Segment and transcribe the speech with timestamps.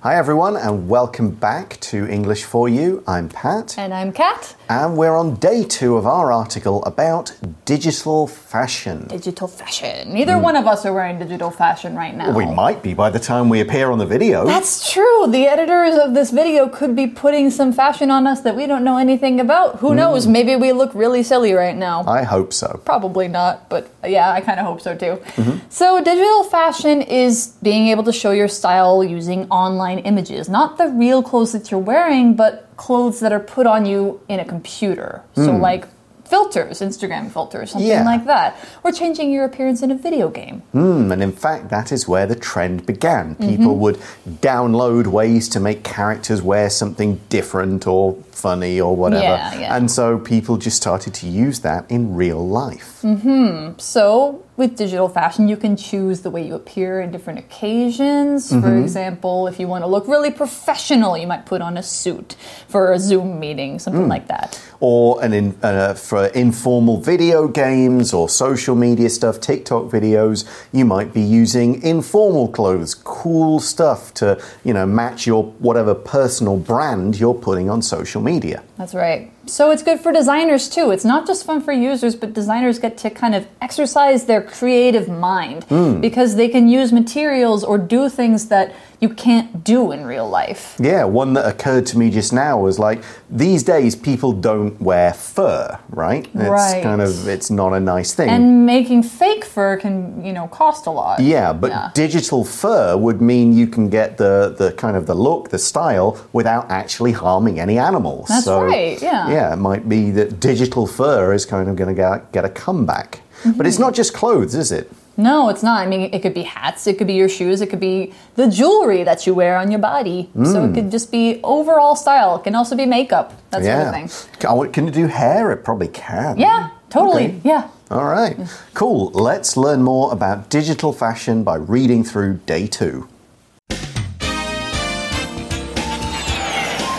[0.00, 3.02] Hi, everyone, and welcome back to English for You.
[3.08, 3.76] I'm Pat.
[3.76, 4.54] And I'm Kat.
[4.68, 9.08] And we're on day two of our article about digital fashion.
[9.08, 10.14] Digital fashion.
[10.14, 10.42] Neither hmm.
[10.42, 12.32] one of us are wearing digital fashion right now.
[12.32, 14.46] We might be by the time we appear on the video.
[14.46, 15.26] That's true.
[15.26, 18.84] The editors of this video could be putting some fashion on us that we don't
[18.84, 19.80] know anything about.
[19.80, 19.96] Who hmm.
[19.96, 20.28] knows?
[20.28, 22.04] Maybe we look really silly right now.
[22.06, 22.80] I hope so.
[22.84, 25.16] Probably not, but yeah, I kind of hope so too.
[25.34, 25.58] Mm-hmm.
[25.70, 30.88] So, digital fashion is being able to show your style using online images, not the
[30.88, 35.22] real clothes that you're wearing, but clothes that are put on you in a computer.
[35.34, 35.86] So, like
[36.26, 38.04] filters, Instagram filters, something Yeah.
[38.04, 40.60] like that, or changing your appearance in a video game.
[40.72, 43.34] Hmm, and in fact, that is where the trend began.
[43.36, 43.98] People would
[44.42, 49.22] download ways to make characters wear something different or funny or whatever.
[49.22, 49.76] Yeah, yeah.
[49.76, 52.98] And so people just started to use that in real life.
[53.00, 53.70] Hmm.
[53.78, 58.50] So, with digital fashion, you can choose the way you appear in different occasions.
[58.50, 62.34] For example, if you want to look really professional, you might put on a suit
[62.66, 64.60] for a Zoom meeting, something like that.
[64.80, 70.84] or an in, uh, for informal video games or social media stuff, TikTok videos, you
[70.84, 77.18] might be using informal clothes, cool stuff to, you know, match your whatever personal brand
[77.18, 78.62] you're putting on social media.
[78.76, 79.30] That's right.
[79.48, 80.90] So, it's good for designers too.
[80.90, 85.08] It's not just fun for users, but designers get to kind of exercise their creative
[85.08, 86.00] mind hmm.
[86.00, 90.76] because they can use materials or do things that you can't do in real life.
[90.80, 95.12] Yeah, one that occurred to me just now was like these days people don't wear
[95.12, 96.26] fur, right?
[96.34, 96.82] It's Right.
[96.82, 98.28] kind of it's not a nice thing.
[98.28, 101.20] And making fake fur can, you know, cost a lot.
[101.20, 101.90] yeah, but Yeah.
[101.94, 106.16] digital fur would mean you can get the, the kind of the look, the style,
[106.32, 108.26] without actually harming any animals.
[108.28, 109.30] That's so, right, yeah.
[109.30, 112.48] Yeah, it might be that digital fur is kind of going to get, get a
[112.48, 113.20] comeback.
[113.44, 113.66] But Mm-hmm.
[113.66, 114.90] it's not just clothes, is it?
[115.16, 115.80] No, it's not.
[115.80, 118.48] I mean, it could be hats, it could be your shoes, it could be the
[118.48, 120.30] jewelry that you wear on your body.
[120.44, 122.36] So it could just be overall style.
[122.36, 124.06] It can also be makeup, that sort of yeah.
[124.06, 124.10] thing.
[124.38, 125.50] Can, can it do hair?
[125.50, 126.38] It probably can.
[126.38, 127.26] Yeah, totally.
[127.26, 127.40] Okay.
[127.44, 127.68] Yeah.
[127.90, 128.36] All right,
[128.74, 129.10] cool.
[129.10, 133.08] Let's learn more about digital fashion by reading through day two.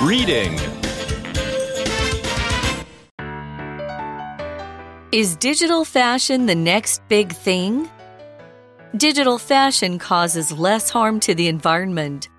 [0.02, 0.58] Reading.
[5.12, 7.90] Is digital fashion the next big thing?
[8.96, 12.30] Digital fashion causes less harm to the environment.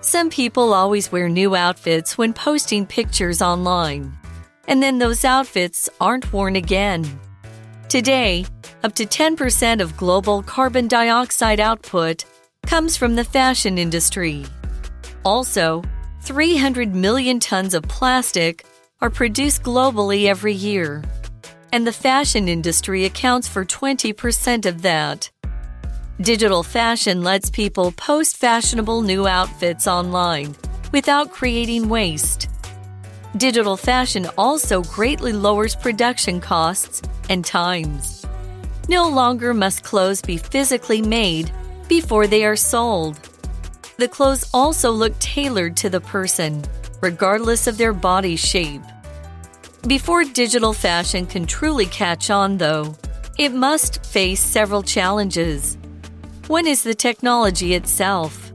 [0.00, 4.16] Some people always wear new outfits when posting pictures online,
[4.68, 7.02] and then those outfits aren't worn again.
[7.88, 8.46] Today,
[8.84, 12.24] up to 10% of global carbon dioxide output
[12.64, 14.46] comes from the fashion industry.
[15.24, 15.82] Also,
[16.20, 18.64] 300 million tons of plastic
[19.00, 21.02] are produced globally every year
[21.74, 25.28] and the fashion industry accounts for 20% of that.
[26.20, 30.54] Digital fashion lets people post fashionable new outfits online
[30.92, 32.48] without creating waste.
[33.36, 38.24] Digital fashion also greatly lowers production costs and times.
[38.88, 41.50] No longer must clothes be physically made
[41.88, 43.18] before they are sold.
[43.96, 46.62] The clothes also look tailored to the person,
[47.00, 48.82] regardless of their body shape.
[49.86, 52.96] Before digital fashion can truly catch on, though,
[53.38, 55.76] it must face several challenges.
[56.46, 58.50] One is the technology itself.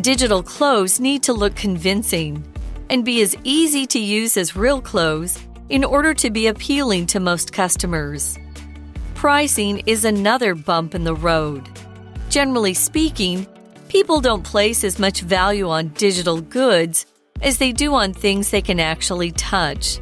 [0.00, 2.42] Digital clothes need to look convincing
[2.88, 7.20] and be as easy to use as real clothes in order to be appealing to
[7.20, 8.38] most customers.
[9.14, 11.68] Pricing is another bump in the road.
[12.30, 13.46] Generally speaking,
[13.88, 17.04] people don't place as much value on digital goods
[17.42, 20.00] as they do on things they can actually touch.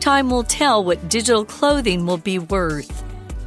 [0.00, 3.04] Time will tell what digital clothing will be worth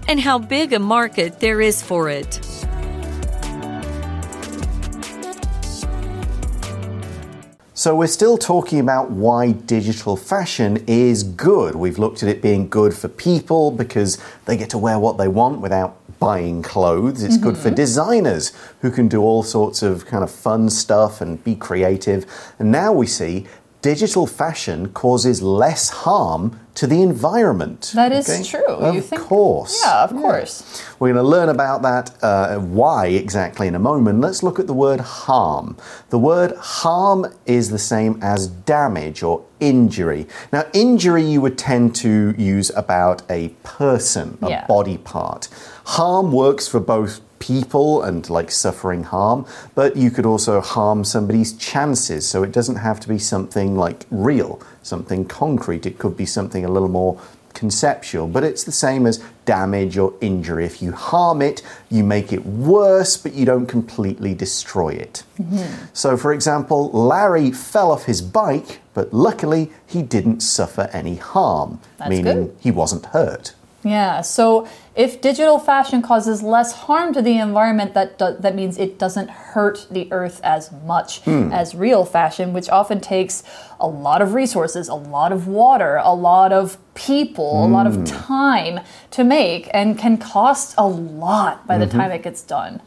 [0.07, 2.39] and how big a market there is for it.
[7.73, 11.73] So, we're still talking about why digital fashion is good.
[11.73, 15.27] We've looked at it being good for people because they get to wear what they
[15.27, 17.23] want without buying clothes.
[17.23, 17.75] It's good for mm-hmm.
[17.75, 22.25] designers who can do all sorts of kind of fun stuff and be creative.
[22.59, 23.47] And now we see
[23.83, 27.91] digital fashion causes less harm to the environment.
[27.93, 28.41] That is Okay?
[28.43, 28.65] true.
[28.65, 29.79] Of You think- course.
[29.85, 30.63] Yeah, of course.
[30.99, 34.21] We're going to learn about that, uh, why exactly in a moment.
[34.21, 35.75] Let's look at the word harm.
[36.09, 40.27] The word harm is the same as damage or injury.
[40.51, 44.67] Now, injury you would tend to use about a person, a Yeah.
[44.67, 45.47] body part.
[45.85, 49.45] Harm works for both people and like suffering harm,
[49.75, 52.25] but you could also harm somebody's chances.
[52.25, 55.85] So it doesn't have to be something like real, something concrete.
[55.85, 57.17] It could be something a little more
[57.53, 60.65] conceptual, but it's the same as damage or injury.
[60.65, 65.23] If you harm it, you make it worse, but you don't completely destroy it.
[65.39, 65.85] Mm-hmm.
[65.93, 71.79] So, for example, Larry fell off his bike, but luckily he didn't suffer any harm,
[71.97, 72.57] That's meaning good.
[72.59, 73.53] he wasn't hurt.
[73.83, 78.97] Yeah, so if digital fashion causes less harm to the environment, that that means it
[78.97, 81.51] doesn't hurt the earth as much hmm.
[81.51, 83.43] as real fashion, which often takes
[83.79, 87.95] a lot of resources, a lot of water, a lot of people, a lot of
[87.95, 88.03] hmm.
[88.05, 88.79] time
[89.11, 91.97] to make, and can cost a lot by the mm-hmm.
[91.97, 92.81] time it gets done.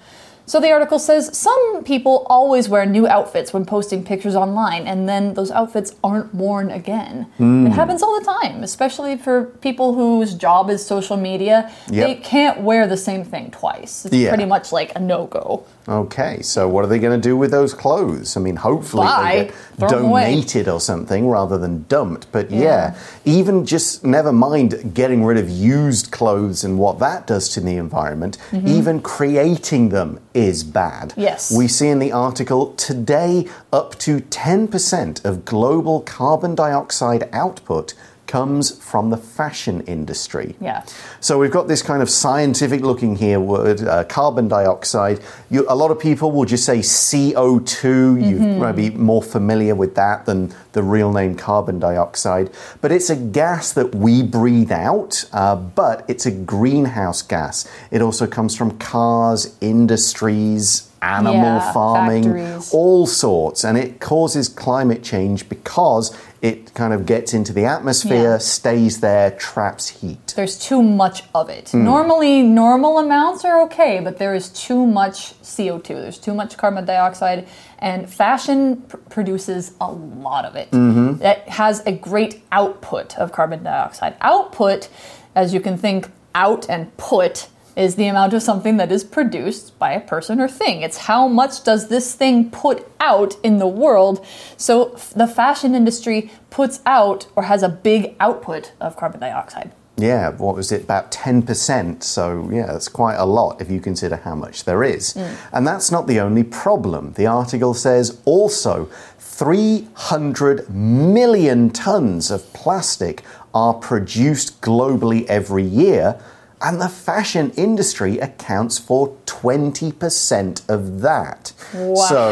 [0.49, 5.09] So the article says some people always wear new outfits when posting pictures online, and
[5.09, 7.27] then those outfits aren't worn again.
[7.35, 7.67] It hmm.
[7.67, 11.73] happens all the time, especially for people whose job is social media.
[11.89, 14.07] They can't wear the same thing twice.
[14.07, 14.29] It's Yeah.
[14.29, 15.65] pretty much like a no go.
[15.89, 18.37] Okay, so what are they going to do with those clothes?
[18.37, 19.55] I mean, hopefully Buy, they get
[19.91, 20.25] throw 'em away.
[20.25, 22.31] donated or something rather than dumped.
[22.33, 22.97] But yeah.
[23.25, 27.77] even just never mind getting rid of used clothes and what that does to the
[27.77, 28.67] environment, mm-hmm.
[28.67, 31.15] even creating them is bad.
[31.17, 31.53] Yes.
[31.57, 37.95] We see in the article today up to 10% of global carbon dioxide output
[38.27, 40.57] comes from the fashion industry.
[40.61, 40.85] Yeah.
[41.21, 45.21] So we've got this kind of scientific looking here word, uh, carbon dioxide.
[45.51, 48.29] You, a lot of people will just say CO2.
[48.29, 52.51] You might be more familiar with that than the real name carbon dioxide.
[52.81, 57.69] But it's a gas that we breathe out, uh, but it's a greenhouse gas.
[57.91, 62.75] It also comes from cars, industries, animal Yeah, farming, factories.
[62.75, 63.65] all sorts.
[63.65, 68.39] And it causes climate change because it kind of gets into the atmosphere, Yeah.
[68.39, 70.33] stays there, traps heat.
[70.37, 71.71] There's too much of it.
[71.71, 71.85] Hmm.
[71.85, 75.95] Normally, normal amounts are okay, but there is too much CO2.
[76.03, 77.47] There's too much carbon dioxide,
[77.79, 80.71] and fashion pr- produces a lot of it.
[80.71, 81.19] Mm-hmm.
[81.19, 84.15] That has a great output of carbon dioxide.
[84.21, 84.89] Output,
[85.35, 89.79] as you can think, out and put is the amount of something that is produced
[89.79, 90.81] by a person or thing.
[90.81, 94.25] It's how much does this thing put out in the world.
[94.57, 99.73] So the fashion industry puts out or has a big output of carbon dioxide.
[99.99, 100.83] Yeah, what was it?
[100.83, 102.03] About 10%.
[102.03, 105.15] So, yeah, that's quite a lot if you consider how much there is.
[105.15, 105.37] Mm.
[105.53, 107.15] And that's not the only problem.
[107.15, 113.23] The article says also 300 million tons of plastic
[113.55, 116.21] are produced globally every year.
[116.63, 121.53] And the fashion industry accounts for 20% of that.
[121.75, 121.95] Wow.
[121.95, 122.31] So,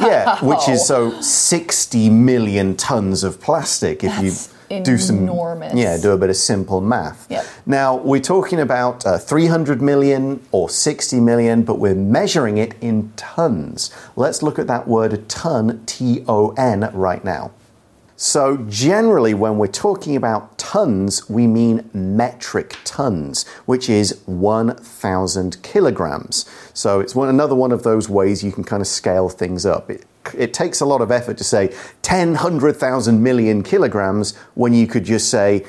[0.00, 5.26] yeah, which is so 60 million tons of plastic if That's you do some
[5.76, 7.46] yeah do a bit of simple math Yep.
[7.66, 13.12] now we're talking about uh, 300 million or 60 million but we're measuring it in
[13.16, 17.52] tons let's look at that word a ton t-o-n right now
[18.18, 26.46] so, generally, when we're talking about tons, we mean metric tons, which is 1,000 kilograms.
[26.72, 29.90] So, it's one, another one of those ways you can kind of scale things up.
[29.90, 34.86] It, it takes a lot of effort to say 10, 100,000 million kilograms when you
[34.86, 35.66] could just say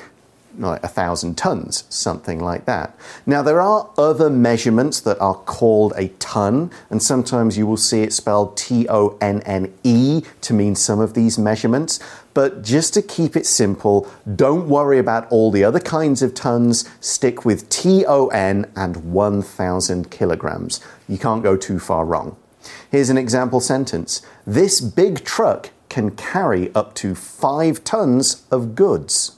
[0.60, 2.96] like a thousand tons, something like that.
[3.26, 8.02] Now, there are other measurements that are called a ton, and sometimes you will see
[8.02, 12.00] it spelled T O N N E to mean some of these measurements.
[12.34, 16.88] But just to keep it simple, don't worry about all the other kinds of tons.
[17.00, 20.80] Stick with T O N and 1,000 kilograms.
[21.08, 22.36] You can't go too far wrong.
[22.90, 29.37] Here's an example sentence This big truck can carry up to five tons of goods.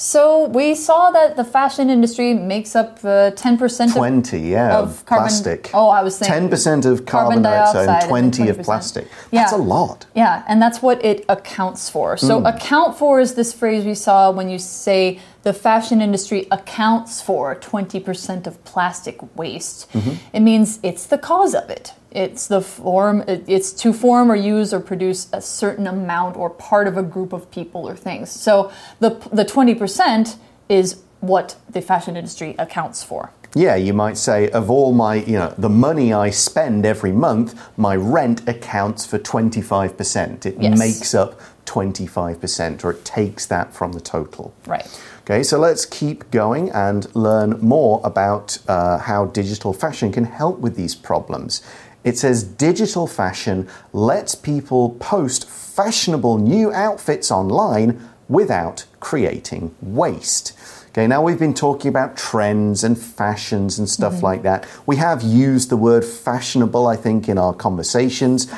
[0.00, 4.88] So we saw that the fashion industry makes up uh, 10% of 20, yeah, of
[4.88, 5.70] of, carbon- plastic.
[5.74, 9.06] Oh, I was saying 10% of carbon carbon, dioxide, and 20 and of plastic.
[9.30, 9.40] Yeah.
[9.40, 10.06] That's a lot.
[10.14, 12.16] Yeah, and that's what it accounts for.
[12.16, 17.22] So, account for is this phrase we saw when you say the fashion industry accounts
[17.22, 19.90] for 20% of plastic waste.
[19.92, 20.36] Mm-hmm.
[20.36, 21.94] It means it's the cause of it.
[22.10, 26.88] It's the form, it's to form or use or produce a certain amount or part
[26.88, 28.30] of a group of people or things.
[28.30, 30.36] So, the, the 20%
[30.68, 33.32] is what the fashion industry accounts for.
[33.54, 37.60] Yeah, you might say, of all my, you know, the money I spend every month,
[37.76, 40.46] my rent accounts for 25%.
[40.46, 40.78] It Yes.
[40.78, 44.52] makes up 25%, or it takes that from the total.
[44.66, 44.86] Right.
[45.20, 50.58] Okay, so let's keep going and learn more about uh, how digital fashion can help
[50.58, 51.62] with these problems.
[52.02, 60.54] It says digital fashion lets people post fashionable new outfits online without creating waste.
[60.88, 64.66] Okay, now we've been talking about trends and fashions and stuff like that.
[64.86, 68.48] We have used the word fashionable, I think, in our conversations.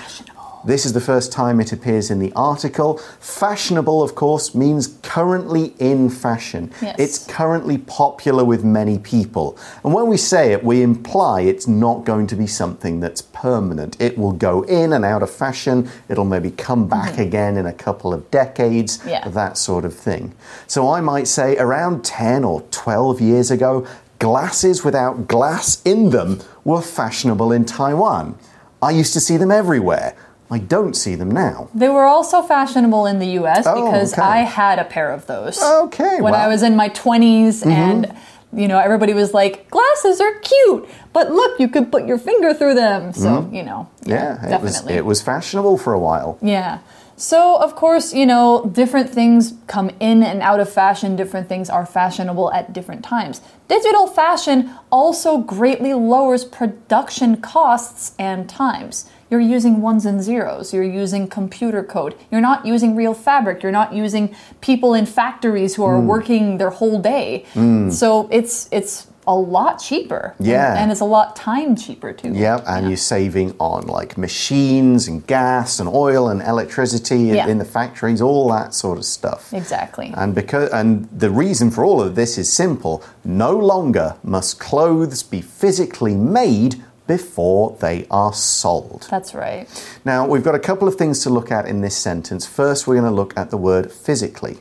[0.65, 2.99] This is the first time it appears in the article.
[3.19, 6.73] Fashionable, of course, means currently in fashion.
[6.81, 6.97] Yes.
[6.99, 9.59] It's currently popular with many people.
[9.85, 14.01] And when we say it, we imply it's not going to be something that's permanent.
[14.01, 17.23] It will go in and out of fashion, it'll maybe come back mm-hmm.
[17.23, 19.01] again in a couple of decades.
[19.07, 19.29] Yeah.
[19.29, 20.35] that sort of thing.
[20.67, 23.87] So I might say around 10 or 12 years ago,
[24.19, 28.39] glasses without glass in them were fashionable in Taiwan.
[28.81, 30.15] I used to see them everywhere.
[30.53, 31.69] I don't see them now.
[31.75, 34.23] They were also fashionable in the US Oh, because okay.
[34.23, 35.63] I had a pair of those.
[35.63, 38.15] Okay, When I was in my 20s and
[38.55, 42.53] you know everybody was like glasses are cute, but look, you could put your finger
[42.53, 43.13] through them.
[43.13, 43.89] So, you know.
[44.03, 44.11] Mm-hmm.
[44.11, 44.95] Yeah, it was, definitely.
[44.99, 46.39] it was fashionable for a while.
[46.43, 46.81] Yeah.
[47.17, 51.15] So, of course, you know, different things come in and out of fashion.
[51.15, 53.41] Different things are fashionable at different times.
[53.69, 59.09] Digital fashion also greatly lowers production costs and times.
[59.33, 60.75] You're using ones and zeros.
[60.75, 62.15] You're using computer code.
[62.31, 63.63] You're not using real fabric.
[63.63, 66.07] You're not using people in factories who are Hmm.
[66.07, 67.47] working their whole day.
[67.89, 70.35] So it's it's a lot cheaper.
[70.39, 70.75] And- Yeah.
[70.83, 72.33] And, it's a lot time cheaper too.
[72.35, 77.47] Yeah, and you're saving on like machines and gas and oil and electricity Yeah.
[77.47, 79.43] in the factories, all that sort of stuff.
[79.55, 80.13] Exactly.
[80.15, 82.95] And because and the reason for all of this is simple.
[83.25, 86.75] No longer must clothes be physically made
[87.07, 89.07] before they are sold.
[89.11, 89.69] That's right.
[90.05, 92.47] Now, we've got a couple of things to look at in this sentence.
[92.47, 94.59] First, we're going to look at the word physically.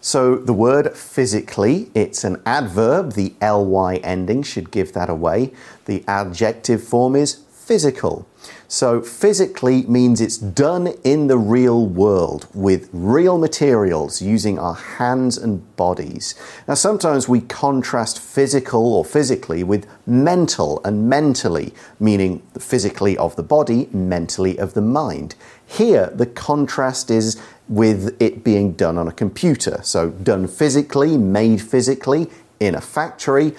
[0.00, 3.14] So, the word physically, it's an adverb.
[3.14, 5.52] The ly ending should give that away.
[5.86, 8.24] The adjective form is physical.
[8.68, 15.36] So, physically means it's done in the real world with real materials using our hands
[15.36, 16.36] and bodies.
[16.68, 23.42] Now, sometimes we contrast physical or physically with mental and mentally, meaning physically of the
[23.42, 25.34] body, mentally of the mind.
[25.66, 29.80] Here, the contrast is with it being done on a computer.
[29.82, 32.30] So, done physically, made physically
[32.60, 33.54] in a factory,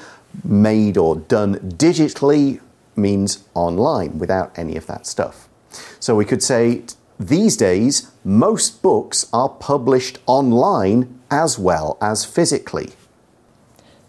[0.46, 2.62] made or done digitally
[2.98, 5.48] means online without any of that stuff.
[6.00, 6.84] So, we could say
[7.20, 12.90] these days, most books are published online as well as physically.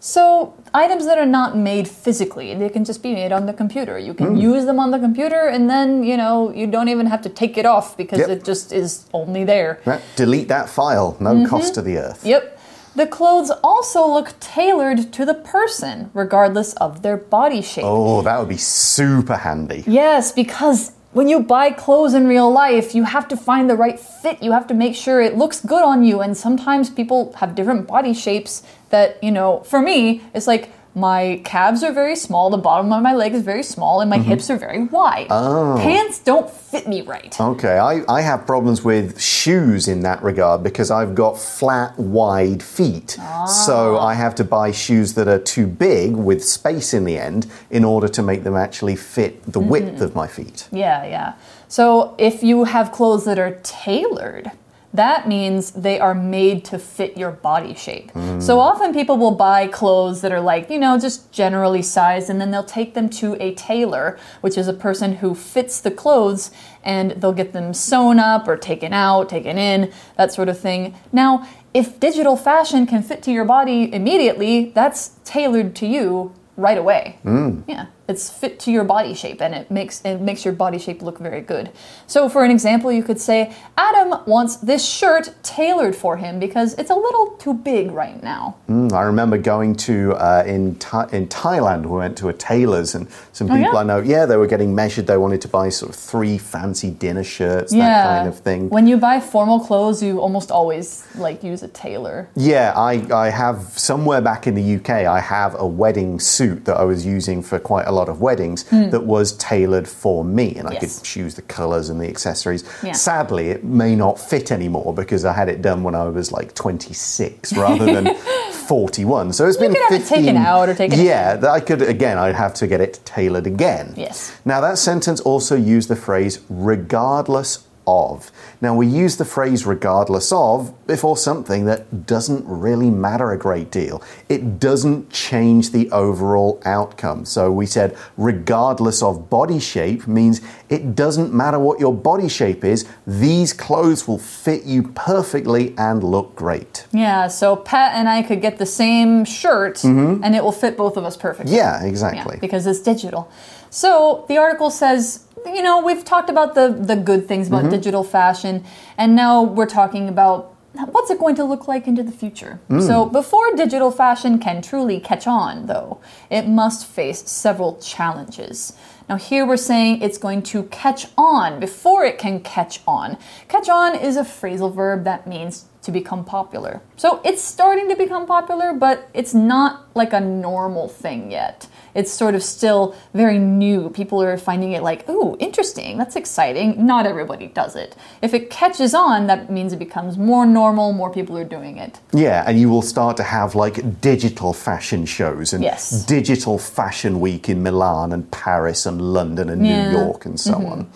[0.01, 3.97] So, items that are not made physically, they can just be made on the computer.
[3.99, 4.17] You Hmm.
[4.17, 7.29] can use them on the computer and then, you know, you don't even have to
[7.29, 8.29] take it off because Yep.
[8.29, 9.79] it just is only there.
[9.85, 9.99] Right?
[10.15, 12.25] Delete that file, no cost to the earth.
[12.25, 12.57] Yep.
[12.95, 17.83] The clothes also look tailored to the person, regardless of their body shape.
[17.85, 19.83] Oh, that would be super handy.
[19.87, 23.99] Yes, because when you buy clothes in real life, you have to find the right
[23.99, 24.41] fit.
[24.43, 26.21] You have to make sure it looks good on you.
[26.21, 31.41] And sometimes people have different body shapes that, you know, for me, it's like my
[31.45, 34.29] calves are very small, the bottom of my leg is very small, and my mm-hmm.
[34.29, 35.27] hips are very wide.
[35.29, 35.77] Oh.
[35.79, 37.39] Pants don't fit me right.
[37.39, 42.61] Okay, I, I have problems with shoes in that regard because I've got flat, wide
[42.61, 43.11] feet.
[43.47, 44.07] So ah.
[44.07, 47.83] I have to buy shoes that are too big with space in the end in
[47.83, 50.03] order to make them actually fit the width mm-hmm.
[50.03, 50.67] of my feet.
[50.71, 51.33] Yeah, yeah.
[51.67, 54.51] So if you have clothes that are tailored,
[54.93, 58.11] that means they are made to fit your body shape.
[58.13, 58.41] Mm.
[58.41, 62.41] So often people will buy clothes that are like, you know, just generally sized, and
[62.41, 66.49] then they'll take them to a tailor, which is a person who fits the clothes,
[66.83, 70.95] and they'll get them sewn up or taken out, taken in, that sort of thing.
[71.11, 76.77] Now, if digital fashion can fit to your body immediately, that's tailored to you right
[76.77, 77.19] away.
[77.23, 77.63] Mm.
[77.67, 81.01] Yeah, it's fit to your body shape, and it makes it makes your body shape
[81.01, 81.71] look very good.
[82.07, 86.73] So, for an example, you could say Adam wants this shirt tailored for him because
[86.79, 88.57] it's a little too big right now.
[88.67, 91.85] Mm, I remember going to uh, in Tha- in Thailand.
[91.85, 93.79] We went to a tailor's, and some people yeah?
[93.79, 95.05] I know, yeah, they were getting measured.
[95.07, 98.69] They wanted to buy sort of three fancy dinner shirts, that kind of thing.
[98.69, 102.29] When you buy formal clothes, you almost always like use a tailor.
[102.35, 106.77] Yeah, I, I have somewhere back in the UK, I have a wedding suit that
[106.77, 108.89] I was using for quite a lot of weddings hmm.
[108.89, 112.63] that was tailored for me, and I could choose the colours and the accessories.
[112.83, 112.93] Yeah.
[112.93, 116.55] Sadly, it may not fit anymore because I had it done when I was like
[116.55, 118.15] 26 rather than
[118.51, 119.33] 41.
[119.33, 121.81] So it's been could have it 15 taken out or taken- Yeah, that I could
[121.81, 122.17] again.
[122.17, 123.93] I'd have to get it tailored again.
[123.97, 124.37] Yes.
[124.45, 128.31] Now, that sentence also used the phrase regardless of.
[128.61, 133.71] Now, we use the phrase regardless of before something that doesn't really matter a great
[133.71, 134.01] deal.
[134.27, 137.25] It doesn't change the overall outcome.
[137.25, 142.63] So, we said regardless of body shape means it doesn't matter what your body shape
[142.63, 146.85] is, these clothes will fit you perfectly and look great.
[146.91, 150.23] Yeah, so Pat and I could get the same shirt mm-hmm.
[150.23, 151.55] and it will fit both of us perfectly.
[151.55, 152.37] Yeah, Yeah, exactly.
[152.39, 153.31] because it's digital.
[153.69, 157.71] So the article says you know, we've talked about the the good things about mm-hmm.
[157.71, 158.63] digital fashion,
[158.97, 162.59] and now we're talking about what's it going to look like into the future.
[162.69, 162.85] Mm.
[162.85, 168.73] So before digital fashion can truly catch on, though, it must face several challenges.
[169.07, 173.17] Now, here we're saying it's going to catch on before it can catch on.
[173.47, 176.81] Catch on is a phrasal verb that means to become popular.
[176.97, 181.67] So it's starting to become popular, but it's not like a normal thing yet.
[181.95, 183.89] It's sort of still very new.
[183.89, 186.85] People are finding it like, ooh, interesting, that's exciting.
[186.85, 187.95] Not everybody does it.
[188.21, 191.99] If it catches on, that means it becomes more normal, more people are doing it.
[192.13, 196.05] Yeah, and you will start to have like digital fashion shows and Yes.
[196.05, 199.91] digital fashion week in Milan and Paris and London and Yeah.
[199.91, 200.71] New York and so mm-hmm.
[200.71, 200.87] on.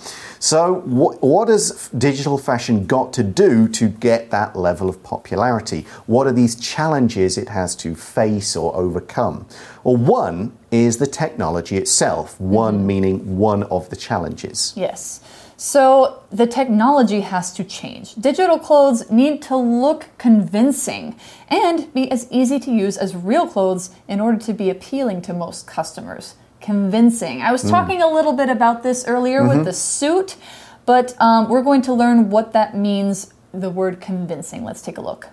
[0.44, 5.86] So, what, what has digital fashion got to do to get that level of popularity?
[6.06, 9.46] What are these challenges it has to face or overcome?
[9.86, 12.88] Well, one is the technology itself, one Mm-hmm.
[12.88, 14.74] meaning one of the challenges.
[14.76, 15.22] Yes.
[15.56, 18.16] So the technology has to change.
[18.16, 21.16] Digital clothes need to look convincing
[21.48, 25.34] and be as easy to use as real clothes in order to be appealing to
[25.34, 26.36] most customers.
[26.64, 27.42] Convincing.
[27.42, 30.38] I was talking a little bit about this earlier with the suit,
[30.86, 33.34] but um, we're going to learn what that means.
[33.54, 34.64] The word convincing.
[34.64, 35.30] Let's take a look.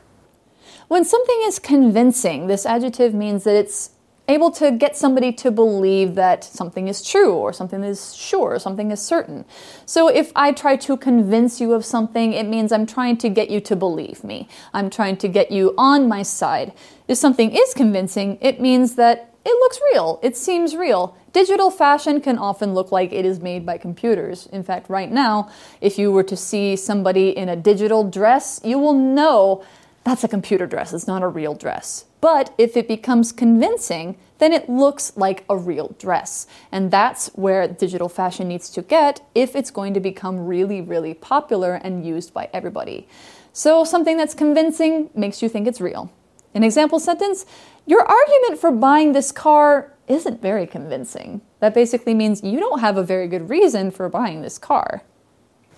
[0.88, 3.92] When something is convincing, this adjective means that it's
[4.28, 8.58] able to get somebody to believe that something is true or something is sure, or
[8.58, 9.44] something is certain.
[9.86, 13.50] So if I try to convince you of something, it means I'm trying to get
[13.50, 14.48] you to believe me.
[14.74, 16.72] I'm trying to get you on my side.
[17.06, 20.20] If something is convincing, it means that it looks real.
[20.22, 21.16] It seems real.
[21.32, 24.46] Digital fashion can often look like it is made by computers.
[24.52, 28.78] In fact, right now, if you were to see somebody in a digital dress, you
[28.78, 29.64] will know
[30.04, 32.06] that's a computer dress, it's not a real dress.
[32.20, 36.46] But if it becomes convincing, then it looks like a real dress.
[36.72, 41.14] And that's where digital fashion needs to get if it's going to become really, really
[41.14, 43.06] popular and used by everybody.
[43.52, 46.10] So, something that's convincing makes you think it's real.
[46.54, 47.46] An example sentence
[47.86, 51.40] Your argument for buying this car isn't very convincing.
[51.60, 55.02] That basically means you don't have a very good reason for buying this car.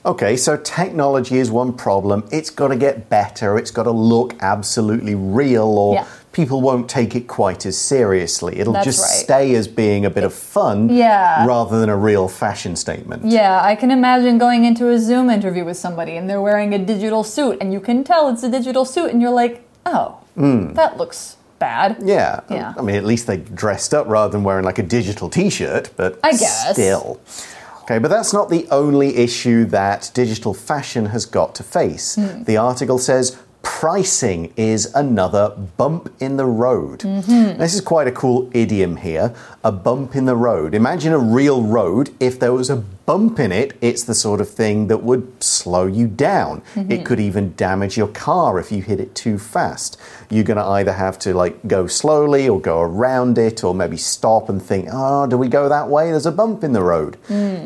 [0.04, 2.24] Okay, so technology is one problem.
[2.32, 3.56] It's got to get better.
[3.56, 6.04] It's got to look absolutely real, or Yeah.
[6.32, 8.58] people won't take it quite as seriously.
[8.58, 9.24] It'll That's just right.
[9.24, 11.46] stay as being a bit of fun Yeah.
[11.46, 13.24] rather than a real fashion statement.
[13.26, 16.78] Yeah, I can imagine going into a Zoom interview with somebody and they're wearing a
[16.78, 20.96] digital suit, and you can tell it's a digital suit, and you're like, oh, that
[20.96, 21.98] looks bad.
[22.04, 22.40] Yeah.
[22.50, 22.74] Yeah.
[22.76, 25.90] I mean, at least they dressed up rather than wearing like a digital t shirt,
[25.96, 26.72] but I guess.
[26.72, 27.20] still.
[27.82, 32.14] Okay, but that's not the only issue that digital fashion has got to face.
[32.14, 32.44] Hmm.
[32.44, 37.00] The article says pricing is another bump in the road.
[37.00, 37.58] Mm-hmm.
[37.58, 40.74] This is quite a cool idiom here a bump in the road.
[40.74, 42.10] Imagine a real road.
[42.18, 45.86] If there was a bump in it, it's the sort of thing that would slow
[45.86, 46.60] you down.
[46.74, 46.92] Mm-hmm.
[46.92, 49.98] It could even damage your car if you hit it too fast.
[50.30, 53.96] You're going to either have to like go slowly or go around it or maybe
[53.96, 56.10] stop and think, oh, do we go that way?
[56.10, 57.16] There's a bump in the road.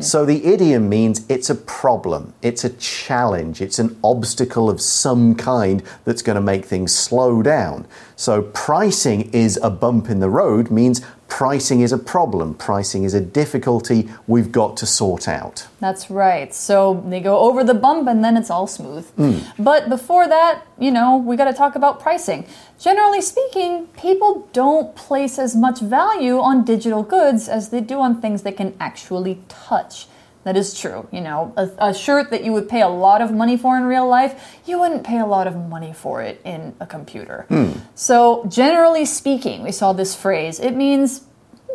[0.03, 5.35] So the idiom means it's a problem, it's a challenge, it's an obstacle of some
[5.35, 7.87] kind that's going to make things slow down.
[8.15, 13.13] So pricing is a bump in the road means pricing is a problem, pricing is
[13.13, 15.67] a difficulty we've got to sort out.
[15.79, 16.53] That's right.
[16.53, 19.05] So they go over the bump and then it's all smooth.
[19.11, 19.39] Hmm.
[19.61, 22.45] But before that, you know, we got to talk about pricing.
[22.79, 28.21] Generally speaking, people don't place as much value on digital goods as they do on
[28.21, 30.07] things they can actually touch.
[30.47, 31.05] That is true.
[31.11, 33.83] You know, a, a shirt that you would pay a lot of money for in
[33.83, 37.45] real life, you wouldn't pay a lot of money for it in a computer.
[37.49, 37.71] Hmm.
[37.95, 40.61] So, generally speaking, we saw this phrase.
[40.61, 41.25] It means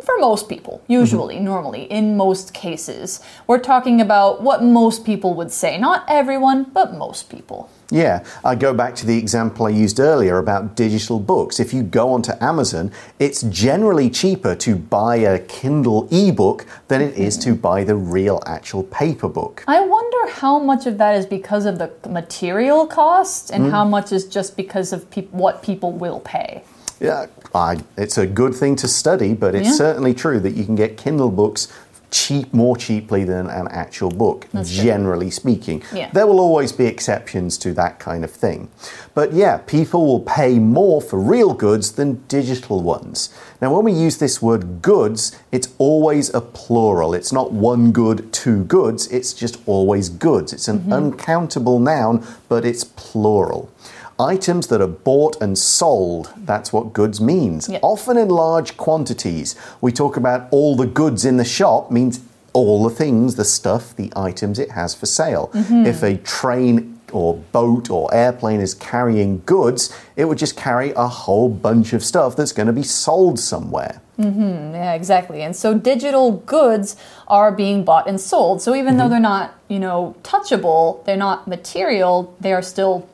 [0.03, 3.21] for most people, usually, normally, in most cases.
[3.47, 5.77] We're talking about what most people would say.
[5.77, 7.69] Not everyone, but most people.
[7.89, 11.59] Yeah, I go back to the example I used earlier about digital books.
[11.59, 17.15] If you go onto Amazon, it's generally cheaper to buy a Kindle ebook than it
[17.15, 19.63] is to buy the real actual paper book.
[19.67, 23.69] I wonder how much of that is because of the material cost and hmm.
[23.69, 26.63] how much is just because of peop what people will pay.
[26.99, 29.73] Yeah, I, it's a good thing to study, but it's Yeah.
[29.75, 31.67] certainly true that you can get Kindle books
[32.11, 34.83] cheap more cheaply than an actual book That's true.
[34.83, 36.11] generally speaking Yeah.
[36.13, 38.67] there will always be exceptions to that kind of thing
[39.15, 43.29] but yeah people will pay more for real goods than digital ones
[43.63, 48.31] now when we use this word goods it's always a plural it's not one good
[48.31, 50.93] two goods it's just always goods it's an Mm-hmm.
[50.93, 53.71] uncountable noun but it's plural
[54.19, 57.67] Items that are bought and sold, that's what goods means.
[57.67, 57.79] Yeah.
[57.81, 59.55] Often in large quantities.
[59.81, 62.21] We talk about all the goods in the shop, means
[62.53, 65.49] all the things, the stuff, the items it has for sale.
[65.53, 65.85] Mm-hmm.
[65.87, 71.07] If a train or boat or airplane is carrying goods, it would just carry a
[71.07, 74.01] whole bunch of stuff that's going to be sold somewhere.
[74.19, 74.75] Mm-hmm.
[74.75, 75.41] Yeah, exactly.
[75.41, 76.95] And so digital goods
[77.27, 78.61] are being bought and sold.
[78.61, 79.11] So even though mm-hmm.
[79.11, 83.09] they're not, you know, touchable, they're not material, they are still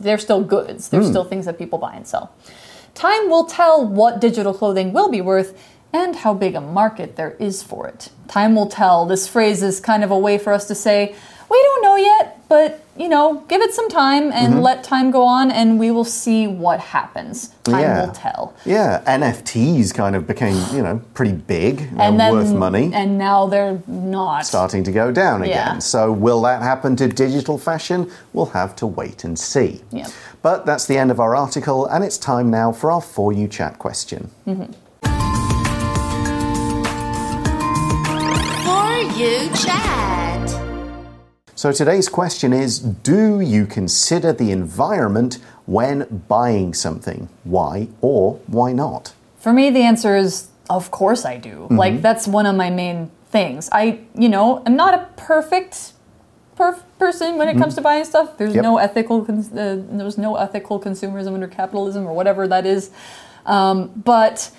[0.00, 0.88] they're still goods.
[0.88, 1.08] They're hmm.
[1.08, 2.34] still things that people buy and sell.
[2.94, 5.58] Time will tell what digital clothing will be worth
[5.92, 8.10] and how big a market there is for it.
[8.28, 9.06] Time will tell.
[9.06, 11.14] This phrase is kind of a way for us to say,
[11.50, 14.62] we don't know yet, but you know, give it some time and mm-hmm.
[14.62, 17.48] let time go on and we will see what happens.
[17.64, 18.06] Time Yeah.
[18.06, 18.54] will tell.
[18.64, 22.92] Yeah, NFTs kind of became, you know, pretty big and, And then worth money.
[22.94, 24.46] And now they're not.
[24.46, 25.74] starting to go down again.
[25.74, 25.78] Yeah.
[25.80, 28.08] So, will that happen to digital fashion?
[28.32, 29.82] We'll have to wait and see.
[29.90, 30.06] Yeah.
[30.42, 33.48] But that's the end of our article, and it's time now for our For You
[33.48, 34.30] Chat question.
[34.46, 34.70] Mm-hmm.
[38.66, 40.33] For you chat.
[41.64, 47.30] So, today's question is Do you consider the environment when buying something?
[47.44, 49.14] Why or why not?
[49.38, 51.60] For me, the answer is of course I do.
[51.60, 51.78] Mm-hmm.
[51.78, 53.70] Like, that's one of my main things.
[53.72, 55.94] I, you know, I'm not a perfect.
[56.58, 58.56] Perf- person when it comes to buying stuff there's Mm-hmm.
[58.56, 58.62] Yep.
[58.64, 62.90] no ethical cons- uh, there's no ethical consumerism under capitalism or whatever that is
[63.46, 64.50] um, but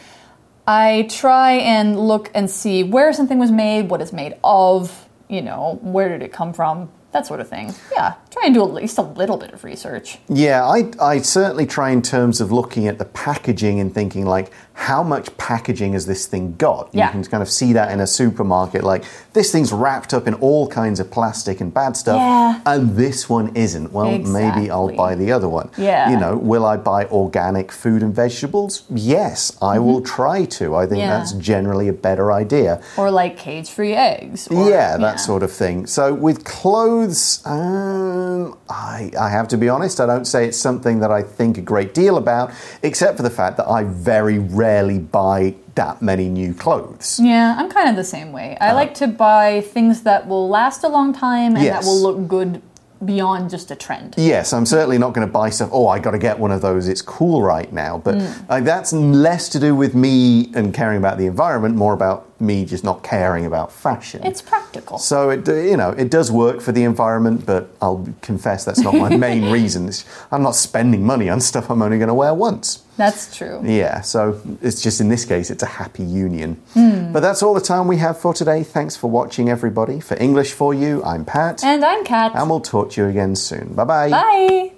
[0.67, 5.41] I try and look and see where something was made, what it's made of, you
[5.41, 7.73] know, where did it come from, that sort of thing.
[7.91, 10.17] Yeah, try and do at least a little bit of research.
[10.27, 14.51] Yeah, I, I certainly try in terms of looking at the packaging and thinking, like,
[14.73, 16.89] how much packaging has this thing got?
[16.91, 17.05] Yeah.
[17.05, 18.83] You can kind of see that in a supermarket.
[18.83, 22.59] Like, this thing's wrapped up in all kinds of plastic and bad stuff, Yeah.
[22.65, 23.93] and this one isn't.
[23.93, 25.69] Well, maybe I'll buy the other one.
[25.77, 26.09] Yeah.
[26.09, 28.83] You know, will I buy organic food and vegetables?
[28.89, 29.85] Yes, I mm-hmm.
[29.85, 30.75] will try to.
[30.75, 30.99] I think.
[30.99, 31.17] Yeah.
[31.17, 32.81] that's generally a better idea.
[32.97, 34.47] Or like cage free eggs.
[34.49, 35.87] Or, Yeah, that sort of thing.
[35.87, 40.57] So with clothes, uh, um, I, I have to be honest, I don't say it's
[40.57, 42.51] something that I think a great deal about,
[42.83, 47.19] except for the fact that I very rarely buy that many new clothes.
[47.21, 48.57] Yeah, I'm kind of the same way.
[48.61, 51.83] I like to buy things that will last a long time and Yes.
[51.83, 52.61] that will look good
[53.05, 54.15] beyond just a trend.
[54.17, 55.69] Yes, I'm certainly not going to buy stuff.
[55.71, 56.87] Oh, I got to get one of those.
[56.87, 57.97] It's cool right now.
[58.03, 58.63] But Mm.
[58.65, 62.83] that's less to do with me and caring about the environment, more about me just
[62.83, 64.21] not caring about fashion.
[64.25, 64.97] It's practical.
[64.97, 68.93] So it, you know, it does work for the environment, but I'll confess that's not
[68.93, 69.83] my main reason.
[69.87, 72.79] It's- I'm not spending money on stuff I'm only going to wear once.
[72.97, 73.61] That's true.
[73.63, 76.55] Yeah, so it's just in this case, it's a happy union.
[76.73, 77.11] Hmm.
[77.11, 78.63] But that's all the time we have for today.
[78.63, 79.99] Thanks for watching, everybody.
[79.99, 82.31] For English for You, I'm Pat, And I'm Kat.
[82.35, 83.73] and we'll talk to you again soon.
[83.73, 84.09] Bye bye.
[84.09, 84.71] Bye.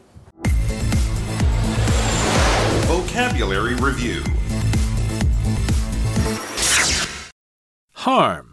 [2.87, 4.23] Vocabulary Review
[7.93, 8.51] Harm.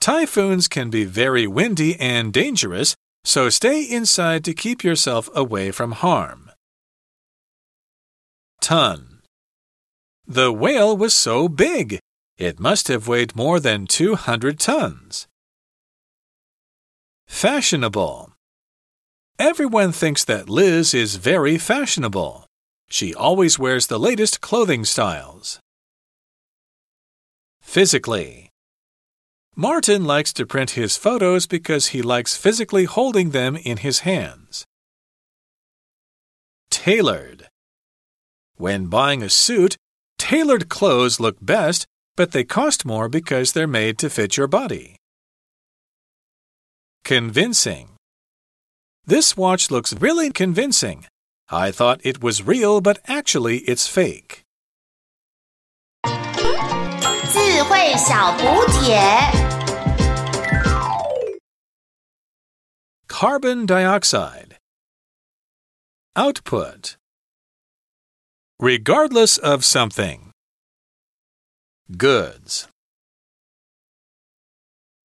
[0.00, 2.94] Typhoons can be very windy and dangerous,
[3.24, 6.47] so stay inside to keep yourself away from harm.
[8.60, 9.20] Ton.
[10.26, 12.00] The whale was so big,
[12.36, 15.26] it must have weighed more than 200 tons.
[17.26, 18.32] Fashionable.
[19.38, 22.46] Everyone thinks that Liz is very fashionable.
[22.90, 25.60] She always wears the latest clothing styles.
[27.60, 28.50] Physically.
[29.54, 34.64] Martin likes to print his photos because he likes physically holding them in his hands.
[36.70, 37.48] Tailored.
[38.57, 39.77] When buying a suit,
[40.17, 44.95] tailored clothes look best, but they cost more because they're made to fit your body.
[47.03, 47.89] Convincing.
[49.05, 51.05] This watch looks really convincing.
[51.49, 54.43] I thought it was real, but actually it's fake.
[57.33, 58.99] 智慧小补帖。
[63.07, 64.57] Carbon dioxide.
[66.15, 66.97] Output.
[68.60, 70.32] Regardless of something.
[71.96, 72.66] Goods.